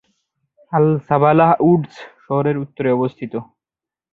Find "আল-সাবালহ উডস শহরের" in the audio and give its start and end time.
0.73-2.55